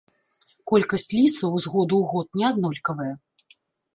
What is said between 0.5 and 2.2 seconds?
Колькасць лісаў з году ў